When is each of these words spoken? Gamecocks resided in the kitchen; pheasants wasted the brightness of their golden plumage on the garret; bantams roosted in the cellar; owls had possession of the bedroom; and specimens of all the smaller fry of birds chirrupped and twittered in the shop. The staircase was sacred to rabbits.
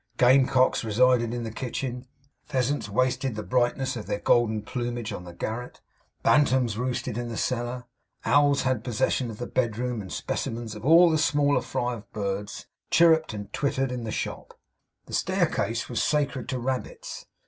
Gamecocks 0.17 0.83
resided 0.83 1.31
in 1.31 1.43
the 1.43 1.51
kitchen; 1.51 2.07
pheasants 2.45 2.89
wasted 2.89 3.35
the 3.35 3.43
brightness 3.43 3.95
of 3.95 4.07
their 4.07 4.17
golden 4.17 4.63
plumage 4.63 5.13
on 5.13 5.25
the 5.25 5.31
garret; 5.35 5.79
bantams 6.23 6.75
roosted 6.75 7.19
in 7.19 7.27
the 7.29 7.37
cellar; 7.37 7.85
owls 8.25 8.63
had 8.63 8.83
possession 8.83 9.29
of 9.29 9.37
the 9.37 9.45
bedroom; 9.45 10.01
and 10.01 10.11
specimens 10.11 10.73
of 10.73 10.83
all 10.83 11.11
the 11.11 11.19
smaller 11.19 11.61
fry 11.61 11.93
of 11.93 12.11
birds 12.13 12.65
chirrupped 12.89 13.31
and 13.35 13.53
twittered 13.53 13.91
in 13.91 14.03
the 14.03 14.11
shop. 14.11 14.55
The 15.05 15.13
staircase 15.13 15.87
was 15.87 16.01
sacred 16.01 16.49
to 16.49 16.57
rabbits. 16.57 17.27